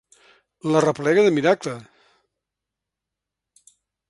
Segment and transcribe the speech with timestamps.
[0.75, 1.75] L'arreplega de miracle.